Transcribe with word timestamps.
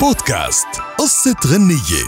بودكاست. 0.00 0.66
قصة 0.98 1.36
غنية. 1.46 2.04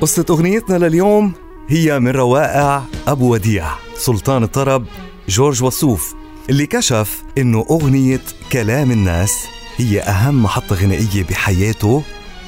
قصة 0.00 0.24
أغنيتنا 0.30 0.76
لليوم 0.76 1.32
هي 1.68 2.00
من 2.00 2.08
روائع 2.08 2.82
أبو 3.08 3.32
وديع 3.32 3.66
سلطان 3.96 4.42
الطرب 4.42 4.86
جورج 5.28 5.62
وسوف 5.62 6.14
اللي 6.50 6.66
كشف 6.66 7.22
إنه 7.38 7.66
أغنية 7.70 8.20
كلام 8.52 8.90
الناس 8.90 9.46
هي 9.76 10.00
أهم 10.00 10.42
محطة 10.42 10.76
غنائية 10.76 11.24
بحياته 11.30 12.02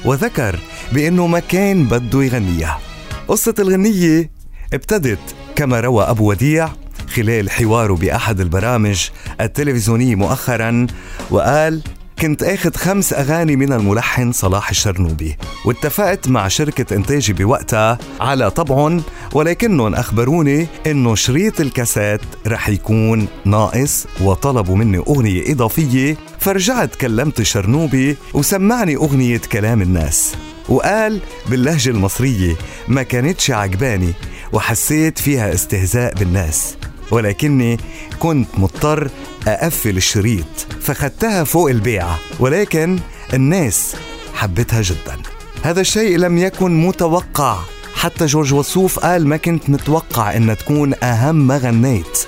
وذكر 0.05 0.59
بأنه 0.91 1.27
ما 1.27 1.39
كان 1.39 1.85
بده 1.85 2.23
يغنيها. 2.23 2.79
قصة 3.27 3.55
الغنية 3.59 4.31
ابتدت 4.73 5.35
كما 5.55 5.79
روى 5.79 6.03
أبو 6.03 6.29
وديع 6.29 6.69
خلال 7.15 7.51
حواره 7.51 7.93
بأحد 7.93 8.39
البرامج 8.39 9.09
التلفزيونية 9.41 10.15
مؤخرا 10.15 10.87
وقال 11.31 11.81
كنت 12.21 12.43
آخذ 12.43 12.75
خمس 12.75 13.13
أغاني 13.13 13.55
من 13.55 13.73
الملحن 13.73 14.31
صلاح 14.31 14.69
الشرنوبي 14.69 15.37
واتفقت 15.65 16.27
مع 16.27 16.47
شركة 16.47 16.95
إنتاجي 16.95 17.33
بوقتها 17.33 17.97
على 18.19 18.51
طبعهم 18.51 19.03
ولكنهم 19.33 19.95
أخبروني 19.95 20.67
إنه 20.87 21.15
شريط 21.15 21.61
الكاسات 21.61 22.21
رح 22.47 22.69
يكون 22.69 23.27
ناقص 23.45 24.07
وطلبوا 24.21 24.75
مني 24.75 24.97
أغنية 24.97 25.51
إضافية 25.51 26.17
فرجعت 26.39 26.95
كلمت 26.95 27.39
الشرنوبي 27.39 28.17
وسمعني 28.33 28.95
أغنية 28.95 29.41
كلام 29.51 29.81
الناس. 29.81 30.35
وقال 30.69 31.21
باللهجة 31.49 31.89
المصرية 31.89 32.55
ما 32.87 33.03
كانتش 33.03 33.51
عجباني 33.51 34.13
وحسيت 34.53 35.19
فيها 35.19 35.53
استهزاء 35.53 36.13
بالناس 36.13 36.77
ولكني 37.11 37.77
كنت 38.19 38.47
مضطر 38.57 39.09
أقفل 39.47 39.97
الشريط 39.97 40.67
فخدتها 40.81 41.43
فوق 41.43 41.69
البيعة 41.69 42.19
ولكن 42.39 42.99
الناس 43.33 43.95
حبتها 44.33 44.81
جدا. 44.81 45.17
هذا 45.63 45.81
الشيء 45.81 46.17
لم 46.17 46.37
يكن 46.37 46.85
متوقع. 46.87 47.59
حتى 47.95 48.25
جورج 48.25 48.53
وسوف 48.53 48.99
قال 48.99 49.27
ما 49.27 49.37
كنت 49.37 49.69
متوقع 49.69 50.35
إنها 50.35 50.55
تكون 50.55 50.93
أهم 51.03 51.35
ما 51.35 51.57
غنيت. 51.57 52.19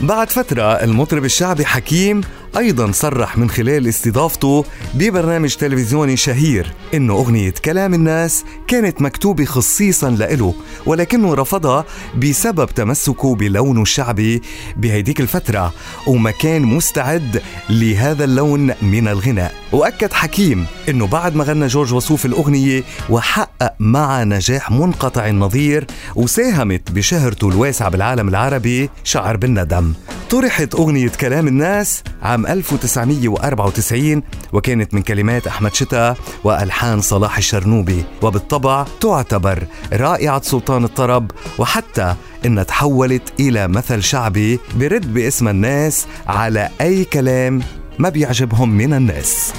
بعد 0.00 0.30
فترة 0.30 0.62
المطرب 0.62 1.24
الشعبي 1.24 1.64
حكيم 1.64 2.20
أيضا 2.56 2.92
صرح 2.92 3.38
من 3.38 3.50
خلال 3.50 3.88
استضافته 3.88 4.64
ببرنامج 4.94 5.54
تلفزيوني 5.54 6.16
شهير 6.16 6.72
إنه 6.94 7.12
أغنية 7.12 7.54
كلام 7.64 7.94
الناس 7.94 8.44
كانت 8.68 9.02
مكتوبة 9.02 9.44
خصيصا 9.44 10.10
لإله 10.10 10.54
ولكنه 10.86 11.34
رفضها 11.34 11.84
بسبب 12.18 12.66
تمسكه 12.66 13.34
بلونه 13.34 13.82
الشعبي 13.82 14.42
بهيديك 14.76 15.20
الفترة 15.20 15.72
وما 16.06 16.30
كان 16.30 16.62
مستعد 16.62 17.42
لهذا 17.70 18.24
اللون 18.24 18.74
من 18.82 19.08
الغناء. 19.08 19.54
وأكد 19.72 20.12
حكيم 20.12 20.66
إنه 20.88 21.06
بعد 21.06 21.36
ما 21.36 21.44
غنى 21.44 21.66
جورج 21.66 21.94
وسوف 21.94 22.26
الأغنية 22.26 22.82
وحقق 23.10 23.74
مع 23.80 24.24
نجاح 24.24 24.70
منقطع 24.70 25.26
النظير 25.26 25.86
وساهمت 26.16 26.90
بشهرته 26.90 27.48
الواسعة 27.48 27.88
بالعالم 27.88 28.28
العربي 28.28 28.90
شعر 29.04 29.36
بالندم. 29.36 29.92
طرحت 30.30 30.74
أغنية 30.74 31.08
كلام 31.08 31.48
الناس 31.48 32.02
عام 32.22 32.46
1994 32.46 34.22
وكانت 34.52 34.94
من 34.94 35.02
كلمات 35.02 35.46
أحمد 35.46 35.74
شتا 35.74 36.14
وألحان 36.44 37.00
صلاح 37.00 37.36
الشرنوبي 37.36 38.04
وبالطبع 38.22 38.86
تعتبر 39.00 39.66
رائعة 39.92 40.42
سلطان 40.42 40.84
الطرب 40.84 41.30
وحتى 41.58 42.14
إنها 42.46 42.62
تحولت 42.62 43.22
إلى 43.40 43.68
مثل 43.68 44.02
شعبي 44.02 44.60
برد 44.74 45.14
باسم 45.14 45.48
الناس 45.48 46.06
على 46.26 46.68
أي 46.80 47.04
كلام 47.04 47.62
ما 47.98 48.08
بيعجبهم 48.08 48.70
من 48.70 48.94
الناس. 48.94 49.52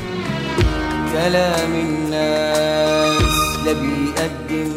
كلام 1.14 1.72
الناس 1.74 3.22
لا 3.66 3.74
بيقدم 3.74 4.72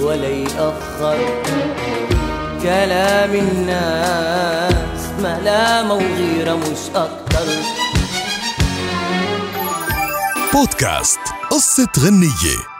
ولا 0.00 0.28
يأخر. 0.28 1.18
كلام 2.64 3.34
الناس 3.34 5.02
ملامة 5.18 5.94
وغيرة 5.94 6.54
مش 6.54 6.78
أكتر 6.94 7.46
بودكاست 10.52 11.18
قصة 11.50 11.88
غنية. 11.98 12.73